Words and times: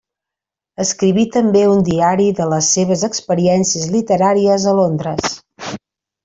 Escriví 0.83 1.25
també 1.35 1.61
un 1.73 1.83
diari 1.89 2.25
de 2.39 2.47
les 2.55 2.69
seves 2.79 3.03
experiències 3.11 3.87
literàries 3.97 4.67
a 4.73 4.75
Londres. 4.83 5.37